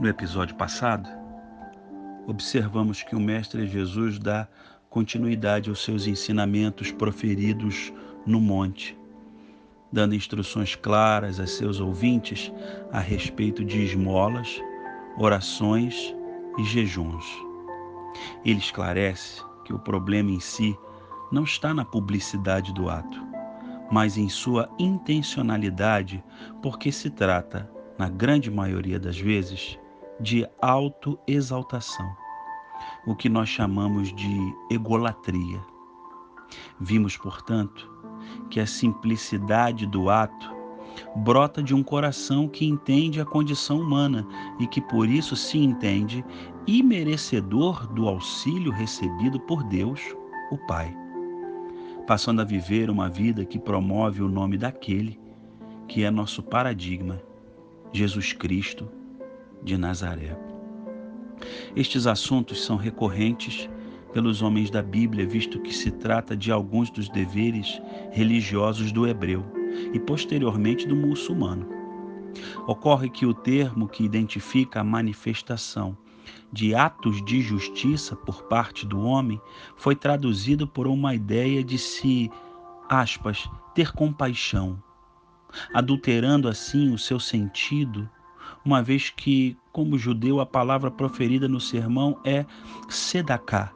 No 0.00 0.08
episódio 0.08 0.56
passado, 0.56 1.08
observamos 2.26 3.04
que 3.04 3.14
o 3.14 3.20
Mestre 3.20 3.64
Jesus 3.68 4.18
dá 4.18 4.48
continuidade 4.90 5.70
aos 5.70 5.84
seus 5.84 6.08
ensinamentos 6.08 6.90
proferidos 6.90 7.92
no 8.26 8.40
monte, 8.40 8.98
dando 9.92 10.16
instruções 10.16 10.74
claras 10.74 11.38
a 11.38 11.46
seus 11.46 11.78
ouvintes 11.78 12.52
a 12.90 12.98
respeito 12.98 13.64
de 13.64 13.84
esmolas, 13.84 14.60
orações 15.16 16.12
e 16.58 16.64
jejuns. 16.64 17.24
Ele 18.44 18.58
esclarece 18.58 19.40
que 19.64 19.72
o 19.72 19.78
problema 19.78 20.32
em 20.32 20.40
si 20.40 20.76
não 21.30 21.44
está 21.44 21.72
na 21.72 21.84
publicidade 21.84 22.74
do 22.74 22.90
ato, 22.90 23.22
mas 23.92 24.18
em 24.18 24.28
sua 24.28 24.68
intencionalidade, 24.76 26.22
porque 26.60 26.90
se 26.90 27.10
trata, 27.10 27.70
na 27.96 28.08
grande 28.08 28.50
maioria 28.50 28.98
das 28.98 29.16
vezes, 29.16 29.78
de 30.20 30.46
autoexaltação, 30.60 32.14
o 33.06 33.14
que 33.14 33.28
nós 33.28 33.48
chamamos 33.48 34.12
de 34.12 34.54
egolatria. 34.70 35.60
Vimos, 36.80 37.16
portanto, 37.16 37.90
que 38.50 38.60
a 38.60 38.66
simplicidade 38.66 39.86
do 39.86 40.08
ato 40.08 40.54
brota 41.16 41.62
de 41.62 41.74
um 41.74 41.82
coração 41.82 42.48
que 42.48 42.64
entende 42.64 43.20
a 43.20 43.24
condição 43.24 43.80
humana 43.80 44.26
e 44.60 44.66
que 44.66 44.80
por 44.80 45.08
isso 45.08 45.34
se 45.34 45.58
entende 45.58 46.24
imerecedor 46.66 47.86
do 47.88 48.08
auxílio 48.08 48.72
recebido 48.72 49.40
por 49.40 49.64
Deus, 49.64 50.00
o 50.50 50.58
Pai, 50.66 50.96
passando 52.06 52.40
a 52.40 52.44
viver 52.44 52.90
uma 52.90 53.08
vida 53.08 53.44
que 53.44 53.58
promove 53.58 54.22
o 54.22 54.28
nome 54.28 54.56
daquele 54.56 55.20
que 55.88 56.02
é 56.04 56.10
nosso 56.10 56.42
paradigma, 56.42 57.20
Jesus 57.92 58.32
Cristo, 58.32 58.88
de 59.64 59.76
Nazaré. 59.78 60.36
Estes 61.74 62.06
assuntos 62.06 62.64
são 62.64 62.76
recorrentes 62.76 63.68
pelos 64.12 64.42
homens 64.42 64.70
da 64.70 64.80
Bíblia, 64.80 65.26
visto 65.26 65.60
que 65.60 65.74
se 65.74 65.90
trata 65.90 66.36
de 66.36 66.52
alguns 66.52 66.90
dos 66.90 67.08
deveres 67.08 67.82
religiosos 68.12 68.92
do 68.92 69.06
hebreu 69.06 69.44
e 69.92 69.98
posteriormente 69.98 70.86
do 70.86 70.94
muçulmano. 70.94 71.66
Ocorre 72.66 73.10
que 73.10 73.26
o 73.26 73.34
termo 73.34 73.88
que 73.88 74.04
identifica 74.04 74.80
a 74.80 74.84
manifestação 74.84 75.96
de 76.52 76.74
atos 76.74 77.24
de 77.24 77.40
justiça 77.40 78.14
por 78.14 78.44
parte 78.44 78.86
do 78.86 79.00
homem 79.00 79.40
foi 79.76 79.96
traduzido 79.96 80.66
por 80.66 80.86
uma 80.86 81.14
ideia 81.14 81.62
de 81.62 81.76
se, 81.76 82.30
aspas, 82.88 83.48
ter 83.74 83.92
compaixão, 83.92 84.80
adulterando 85.74 86.48
assim 86.48 86.92
o 86.92 86.98
seu 86.98 87.18
sentido 87.18 88.08
uma 88.64 88.82
vez 88.82 89.10
que, 89.10 89.56
como 89.72 89.98
judeu, 89.98 90.40
a 90.40 90.46
palavra 90.46 90.90
proferida 90.90 91.46
no 91.46 91.60
sermão 91.60 92.18
é 92.24 92.46
sedaká, 92.88 93.72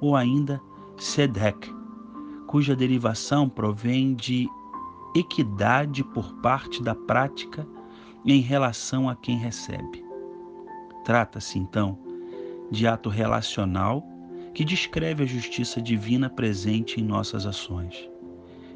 ou 0.00 0.16
ainda 0.16 0.60
sedek, 0.96 1.72
cuja 2.46 2.74
derivação 2.74 3.48
provém 3.48 4.14
de 4.14 4.48
equidade 5.14 6.02
por 6.02 6.32
parte 6.36 6.82
da 6.82 6.94
prática 6.94 7.66
em 8.24 8.40
relação 8.40 9.08
a 9.08 9.16
quem 9.16 9.38
recebe. 9.38 10.04
Trata-se, 11.04 11.58
então, 11.58 11.98
de 12.70 12.86
ato 12.86 13.08
relacional 13.08 14.04
que 14.54 14.64
descreve 14.64 15.22
a 15.22 15.26
justiça 15.26 15.80
divina 15.80 16.28
presente 16.28 17.00
em 17.00 17.04
nossas 17.04 17.46
ações 17.46 18.08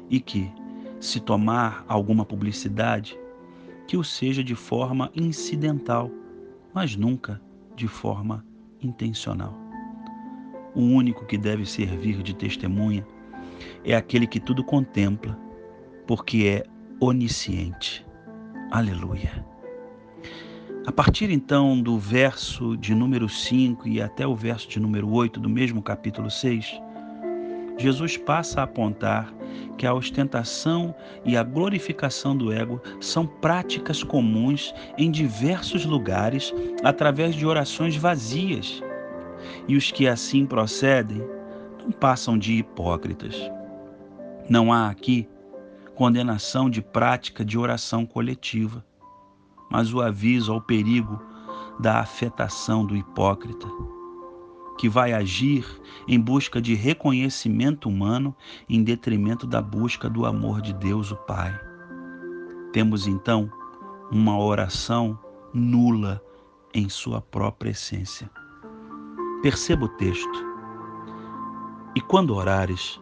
e 0.09 0.19
que, 0.19 0.51
se 0.99 1.19
tomar 1.19 1.83
alguma 1.87 2.25
publicidade, 2.25 3.17
que 3.87 3.97
o 3.97 4.03
seja 4.03 4.43
de 4.43 4.55
forma 4.55 5.11
incidental, 5.15 6.11
mas 6.73 6.95
nunca 6.95 7.41
de 7.75 7.87
forma 7.87 8.45
intencional. 8.81 9.57
O 10.73 10.81
único 10.81 11.25
que 11.25 11.37
deve 11.37 11.65
servir 11.65 12.21
de 12.21 12.35
testemunha 12.35 13.05
é 13.83 13.95
aquele 13.95 14.27
que 14.27 14.39
tudo 14.39 14.63
contempla, 14.63 15.37
porque 16.05 16.45
é 16.47 16.63
onisciente. 16.99 18.05
Aleluia. 18.71 19.45
A 20.85 20.91
partir 20.91 21.31
então 21.31 21.81
do 21.81 21.97
verso 21.97 22.77
de 22.77 22.93
número 22.93 23.27
5 23.27 23.87
e 23.87 24.01
até 24.01 24.27
o 24.27 24.35
verso 24.35 24.69
de 24.69 24.79
número 24.79 25.09
8 25.09 25.39
do 25.39 25.49
mesmo 25.49 25.81
capítulo 25.81 26.29
6, 26.29 26.79
Jesus 27.77 28.17
passa 28.17 28.61
a 28.61 28.63
apontar 28.63 29.33
que 29.77 29.85
a 29.85 29.93
ostentação 29.93 30.95
e 31.25 31.35
a 31.35 31.43
glorificação 31.43 32.35
do 32.35 32.51
ego 32.51 32.81
são 33.01 33.25
práticas 33.27 34.03
comuns 34.03 34.73
em 34.97 35.11
diversos 35.11 35.85
lugares 35.85 36.53
através 36.83 37.35
de 37.35 37.45
orações 37.45 37.95
vazias. 37.95 38.81
E 39.67 39.75
os 39.75 39.91
que 39.91 40.07
assim 40.07 40.45
procedem 40.45 41.21
não 41.79 41.91
passam 41.91 42.37
de 42.37 42.53
hipócritas. 42.53 43.35
Não 44.49 44.71
há 44.71 44.89
aqui 44.89 45.27
condenação 45.95 46.69
de 46.69 46.81
prática 46.81 47.43
de 47.43 47.57
oração 47.57 48.05
coletiva, 48.05 48.85
mas 49.69 49.93
o 49.93 50.01
aviso 50.01 50.53
ao 50.53 50.61
perigo 50.61 51.21
da 51.79 51.99
afetação 51.99 52.85
do 52.85 52.95
hipócrita 52.95 53.67
que 54.77 54.89
vai 54.89 55.13
agir 55.13 55.65
em 56.07 56.19
busca 56.19 56.61
de 56.61 56.75
reconhecimento 56.75 57.89
humano 57.89 58.35
em 58.69 58.83
detrimento 58.83 59.47
da 59.47 59.61
busca 59.61 60.09
do 60.09 60.25
amor 60.25 60.61
de 60.61 60.73
Deus, 60.73 61.11
o 61.11 61.15
Pai. 61.15 61.57
Temos 62.73 63.07
então 63.07 63.49
uma 64.11 64.37
oração 64.37 65.17
nula 65.53 66.21
em 66.73 66.89
sua 66.89 67.21
própria 67.21 67.71
essência. 67.71 68.29
Perceba 69.41 69.85
o 69.85 69.89
texto. 69.89 70.45
E 71.95 72.01
quando 72.01 72.35
orares, 72.35 72.99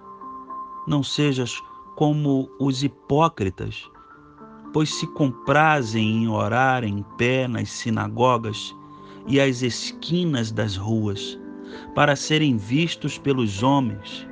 não 0.88 1.02
sejas 1.02 1.60
como 1.96 2.50
os 2.60 2.84
hipócritas, 2.84 3.90
pois 4.72 4.94
se 4.94 5.08
comprazem 5.08 6.24
em 6.24 6.28
orar 6.28 6.84
em 6.84 7.04
pé 7.18 7.48
nas 7.48 7.70
sinagogas 7.70 8.76
e 9.28 9.40
às 9.40 9.62
esquinas 9.62 10.52
das 10.52 10.76
ruas 10.76 11.40
para 11.94 12.16
serem 12.16 12.58
vistos 12.58 13.18
pelos 13.18 13.64
homens. 13.64 14.28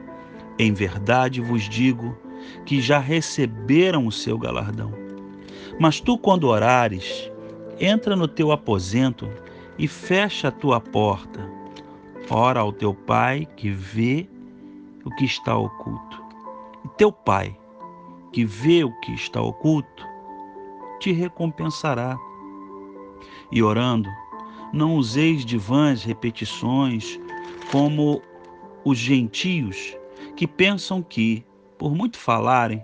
Em 0.58 0.74
verdade 0.74 1.42
vos 1.42 1.68
digo 1.68 2.18
que 2.66 2.82
já 2.82 3.00
receberam 3.00 4.06
o 4.08 4.12
seu 4.12 4.38
galardão. 4.38 4.92
Mas 5.80 6.00
tu, 6.00 6.18
quando 6.18 6.48
orares, 6.48 7.32
entra 7.80 8.16
no 8.16 8.28
teu 8.28 8.52
aposento 8.52 9.28
e 9.78 9.88
fecha 9.88 10.50
a 10.50 10.52
tua 10.52 10.80
porta. 10.80 11.40
Ora 12.30 12.60
ao 12.60 12.72
teu 12.72 12.94
pai 12.94 13.48
que 13.58 13.70
vê 13.70 14.28
o 15.04 15.10
que 15.10 15.26
está 15.26 15.58
oculto. 15.58 16.22
E 16.86 16.88
teu 16.98 17.12
pai, 17.12 17.58
que 18.32 18.46
vê 18.46 18.84
o 18.84 18.92
que 19.02 19.12
está 19.14 19.42
oculto, 19.42 20.06
te 21.00 21.12
recompensará. 21.12 22.18
E 23.52 23.62
orando, 23.62 24.10
não 24.72 24.96
useis 24.96 25.44
de 25.44 25.58
vãs 25.58 26.04
repetições 26.04 27.20
como 27.72 28.22
os 28.84 28.98
gentios 28.98 29.98
que 30.36 30.46
pensam 30.46 31.02
que, 31.02 31.46
por 31.78 31.96
muito 31.96 32.18
falarem, 32.18 32.84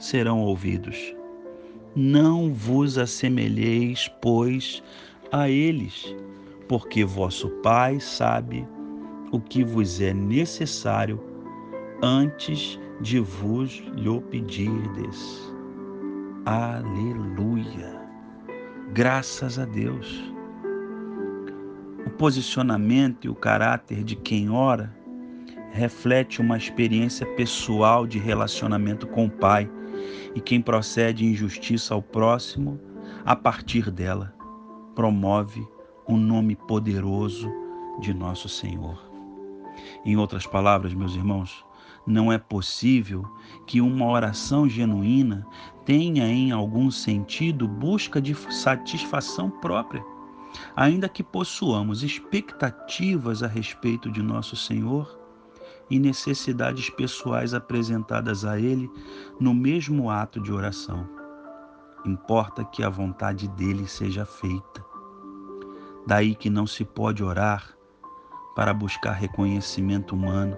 serão 0.00 0.40
ouvidos. 0.40 1.14
Não 1.94 2.52
vos 2.52 2.98
assemelheis, 2.98 4.10
pois, 4.20 4.82
a 5.30 5.48
eles, 5.48 6.14
porque 6.68 7.04
vosso 7.04 7.48
Pai 7.62 8.00
sabe 8.00 8.66
o 9.30 9.38
que 9.38 9.62
vos 9.62 10.00
é 10.00 10.12
necessário 10.12 11.20
antes 12.02 12.78
de 13.00 13.20
vos 13.20 13.82
lhe 13.94 14.20
pedirdes. 14.30 15.52
Aleluia! 16.44 18.02
Graças 18.92 19.58
a 19.58 19.64
Deus 19.64 20.33
posicionamento 22.18 23.26
e 23.26 23.28
o 23.28 23.34
caráter 23.34 24.04
de 24.04 24.16
quem 24.16 24.50
ora 24.50 24.94
reflete 25.72 26.40
uma 26.40 26.56
experiência 26.56 27.26
pessoal 27.34 28.06
de 28.06 28.18
relacionamento 28.18 29.06
com 29.06 29.26
o 29.26 29.30
Pai 29.30 29.68
e 30.34 30.40
quem 30.40 30.60
procede 30.60 31.24
em 31.24 31.34
justiça 31.34 31.94
ao 31.94 32.00
próximo, 32.00 32.80
a 33.24 33.34
partir 33.34 33.90
dela, 33.90 34.32
promove 34.94 35.66
o 36.06 36.16
nome 36.16 36.54
poderoso 36.54 37.50
de 38.00 38.14
nosso 38.14 38.48
Senhor. 38.48 39.02
Em 40.04 40.16
outras 40.16 40.46
palavras, 40.46 40.94
meus 40.94 41.16
irmãos, 41.16 41.64
não 42.06 42.32
é 42.32 42.38
possível 42.38 43.24
que 43.66 43.80
uma 43.80 44.06
oração 44.06 44.68
genuína 44.68 45.44
tenha 45.84 46.26
em 46.28 46.52
algum 46.52 46.90
sentido 46.90 47.66
busca 47.66 48.20
de 48.20 48.34
satisfação 48.52 49.50
própria 49.50 50.04
ainda 50.76 51.08
que 51.08 51.22
possuamos 51.22 52.02
expectativas 52.02 53.42
a 53.42 53.46
respeito 53.46 54.10
de 54.10 54.22
nosso 54.22 54.56
Senhor 54.56 55.18
e 55.90 55.98
necessidades 55.98 56.90
pessoais 56.90 57.54
apresentadas 57.54 58.44
a 58.44 58.58
Ele 58.58 58.90
no 59.38 59.54
mesmo 59.54 60.10
ato 60.10 60.40
de 60.40 60.52
oração. 60.52 61.08
Importa 62.04 62.64
que 62.64 62.82
a 62.82 62.88
vontade 62.88 63.48
dele 63.48 63.86
seja 63.88 64.24
feita. 64.26 64.84
Daí 66.06 66.34
que 66.34 66.50
não 66.50 66.66
se 66.66 66.84
pode 66.84 67.24
orar 67.24 67.74
para 68.54 68.74
buscar 68.74 69.12
reconhecimento 69.12 70.14
humano, 70.14 70.56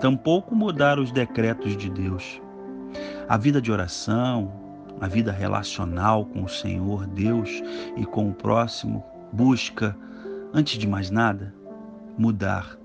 tampouco 0.00 0.54
mudar 0.54 0.98
os 0.98 1.10
decretos 1.10 1.76
de 1.76 1.90
Deus. 1.90 2.40
A 3.28 3.36
vida 3.36 3.60
de 3.60 3.70
oração, 3.70 4.67
a 5.00 5.06
vida 5.06 5.32
relacional 5.32 6.24
com 6.26 6.44
o 6.44 6.48
Senhor 6.48 7.06
Deus 7.06 7.62
e 7.96 8.04
com 8.04 8.30
o 8.30 8.34
próximo 8.34 9.04
busca, 9.32 9.96
antes 10.52 10.78
de 10.78 10.86
mais 10.86 11.10
nada, 11.10 11.54
mudar 12.16 12.78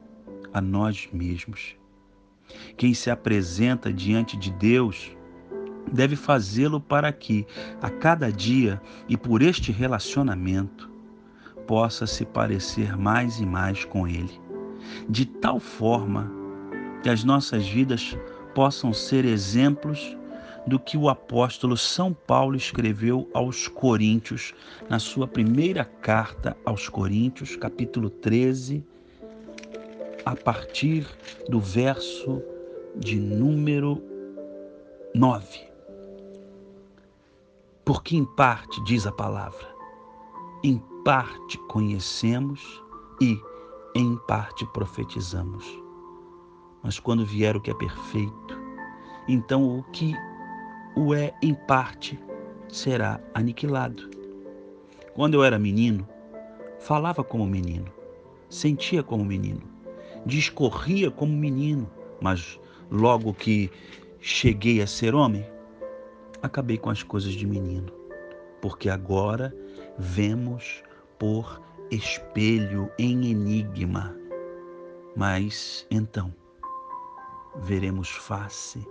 a 0.54 0.62
nós 0.62 1.10
mesmos. 1.12 1.76
Quem 2.78 2.94
se 2.94 3.10
apresenta 3.10 3.92
diante 3.92 4.38
de 4.38 4.52
Deus 4.52 5.16
deve 5.92 6.16
fazê-lo 6.16 6.80
para 6.80 7.12
que, 7.12 7.46
a 7.82 7.90
cada 7.90 8.32
dia 8.32 8.82
e 9.08 9.18
por 9.18 9.42
este 9.42 9.72
relacionamento, 9.72 10.90
possa 11.66 12.06
se 12.06 12.26
parecer 12.26 12.98
mais 12.98 13.40
e 13.40 13.46
mais 13.46 13.86
com 13.86 14.08
Ele, 14.08 14.40
de 15.10 15.26
tal 15.26 15.60
forma 15.60 16.32
que 17.02 17.10
as 17.10 17.24
nossas 17.24 17.68
vidas 17.68 18.18
possam 18.54 18.94
ser 18.94 19.26
exemplos 19.26 20.18
do 20.66 20.80
que 20.80 20.98
o 20.98 21.10
apóstolo 21.10 21.76
São 21.76 22.14
Paulo 22.14 22.56
escreveu 22.56 23.30
aos 23.34 23.68
Coríntios, 23.68 24.54
na 24.90 25.00
sua 25.00 25.28
primeira 25.28 25.84
carta 25.84 26.56
aos 26.66 26.88
Coríntios, 26.88 27.56
capítulo 27.56 28.10
13, 28.10 28.84
a 30.26 30.36
partir 30.36 31.06
do 31.50 31.60
verso 31.60 32.42
de 32.96 33.20
número 33.20 34.02
9. 35.14 35.68
Porque 37.84 38.16
em 38.16 38.24
parte, 38.24 38.82
diz 38.86 39.06
a 39.06 39.12
palavra, 39.12 39.68
em 40.64 40.82
parte 41.04 41.58
conhecemos 41.68 42.82
e 43.20 43.38
em 43.94 44.16
parte 44.28 44.66
profetizamos. 44.68 45.66
Mas 46.82 47.00
quando 47.00 47.26
vier 47.26 47.56
o 47.56 47.62
que 47.62 47.72
é 47.72 47.74
perfeito, 47.74 48.62
então 49.28 49.80
o 49.80 49.84
que 49.92 50.16
o 50.96 51.14
é 51.14 51.34
em 51.42 51.54
parte 51.54 52.20
será 52.68 53.20
aniquilado. 53.34 54.10
Quando 55.14 55.36
eu 55.36 55.44
era 55.44 55.60
menino, 55.60 56.08
falava 56.80 57.24
como 57.24 57.46
menino, 57.46 57.92
sentia 58.50 59.04
como 59.04 59.24
menino, 59.24 59.62
discorria 60.26 61.10
como 61.10 61.36
menino, 61.36 61.90
mas 62.22 62.60
logo 62.90 63.34
que 63.34 63.72
cheguei 64.20 64.82
a 64.82 64.88
ser 64.88 65.16
homem, 65.16 65.46
acabei 66.42 66.78
com 66.78 66.90
as 66.90 67.04
coisas 67.04 67.34
de 67.34 67.46
menino, 67.46 67.92
porque 68.62 68.90
agora 68.90 69.56
vemos 69.98 70.84
por 71.20 71.62
espelho 71.92 72.90
em 72.98 73.32
enigma, 73.32 74.16
mas 75.16 75.86
então 75.92 76.34
veremos 77.56 78.10
face 78.10 78.86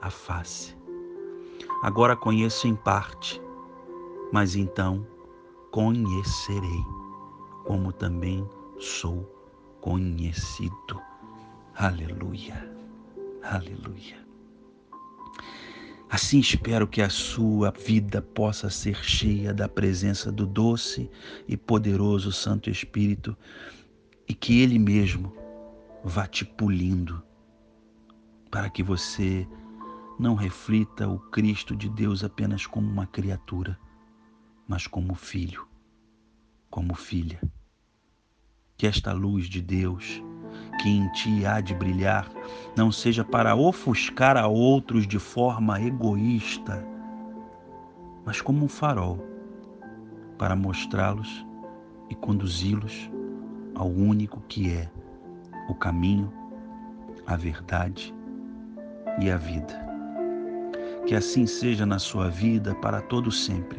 a 0.00 0.10
face. 0.10 0.85
Agora 1.82 2.16
conheço 2.16 2.66
em 2.66 2.74
parte, 2.74 3.40
mas 4.32 4.56
então 4.56 5.06
conhecerei, 5.70 6.84
como 7.64 7.92
também 7.92 8.48
sou 8.78 9.24
conhecido. 9.80 11.00
Aleluia, 11.74 12.72
aleluia. 13.42 14.26
Assim 16.08 16.38
espero 16.38 16.86
que 16.86 17.02
a 17.02 17.10
sua 17.10 17.70
vida 17.72 18.22
possa 18.22 18.70
ser 18.70 18.96
cheia 19.04 19.52
da 19.52 19.68
presença 19.68 20.32
do 20.32 20.46
doce 20.46 21.10
e 21.46 21.56
poderoso 21.56 22.32
Santo 22.32 22.70
Espírito 22.70 23.36
e 24.28 24.32
que 24.32 24.62
Ele 24.62 24.78
mesmo 24.78 25.32
vá 26.04 26.26
te 26.26 26.44
pulindo 26.44 27.22
para 28.50 28.70
que 28.70 28.82
você 28.82 29.46
não 30.18 30.34
reflita 30.34 31.08
o 31.08 31.18
Cristo 31.18 31.76
de 31.76 31.88
Deus 31.88 32.24
apenas 32.24 32.66
como 32.66 32.88
uma 32.88 33.06
criatura, 33.06 33.78
mas 34.66 34.86
como 34.86 35.14
filho, 35.14 35.66
como 36.70 36.94
filha. 36.94 37.40
Que 38.76 38.86
esta 38.86 39.12
luz 39.12 39.48
de 39.48 39.60
Deus 39.60 40.22
que 40.80 40.88
em 40.88 41.08
ti 41.08 41.44
há 41.46 41.60
de 41.60 41.74
brilhar 41.74 42.28
não 42.76 42.92
seja 42.92 43.24
para 43.24 43.56
ofuscar 43.56 44.36
a 44.36 44.46
outros 44.46 45.06
de 45.06 45.18
forma 45.18 45.80
egoísta, 45.80 46.84
mas 48.24 48.40
como 48.40 48.64
um 48.64 48.68
farol 48.68 49.18
para 50.38 50.54
mostrá-los 50.54 51.46
e 52.10 52.14
conduzi-los 52.14 53.10
ao 53.74 53.88
único 53.88 54.40
que 54.48 54.72
é 54.72 54.90
o 55.68 55.74
caminho, 55.74 56.32
a 57.26 57.36
verdade 57.36 58.14
e 59.20 59.30
a 59.30 59.36
vida. 59.36 59.85
Que 61.06 61.14
assim 61.14 61.46
seja 61.46 61.86
na 61.86 61.98
sua 61.98 62.28
vida 62.28 62.74
para 62.74 63.00
todo 63.00 63.30
sempre. 63.30 63.78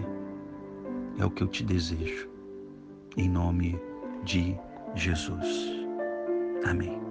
É 1.19 1.25
o 1.25 1.29
que 1.29 1.43
eu 1.43 1.47
te 1.47 1.63
desejo. 1.63 2.29
Em 3.17 3.27
nome 3.27 3.79
de 4.23 4.55
Jesus. 4.95 5.85
Amém. 6.65 7.06